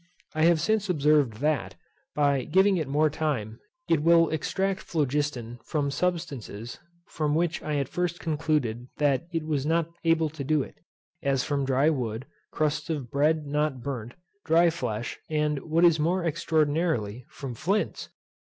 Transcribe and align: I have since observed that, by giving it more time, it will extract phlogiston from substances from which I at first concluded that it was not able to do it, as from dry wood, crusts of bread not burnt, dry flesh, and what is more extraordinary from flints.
I 0.33 0.45
have 0.45 0.59
since 0.59 0.89
observed 0.89 1.33
that, 1.41 1.75
by 2.15 2.45
giving 2.45 2.75
it 2.77 2.87
more 2.87 3.11
time, 3.11 3.59
it 3.87 4.01
will 4.01 4.31
extract 4.31 4.79
phlogiston 4.81 5.59
from 5.63 5.91
substances 5.91 6.79
from 7.05 7.35
which 7.35 7.61
I 7.61 7.75
at 7.75 7.87
first 7.87 8.19
concluded 8.19 8.87
that 8.97 9.27
it 9.31 9.45
was 9.45 9.63
not 9.63 9.91
able 10.03 10.29
to 10.31 10.43
do 10.43 10.63
it, 10.63 10.73
as 11.21 11.43
from 11.43 11.65
dry 11.65 11.91
wood, 11.91 12.25
crusts 12.51 12.89
of 12.89 13.11
bread 13.11 13.45
not 13.45 13.83
burnt, 13.83 14.15
dry 14.43 14.71
flesh, 14.71 15.19
and 15.29 15.59
what 15.59 15.85
is 15.85 15.99
more 15.99 16.23
extraordinary 16.23 17.23
from 17.29 17.53
flints. 17.53 18.09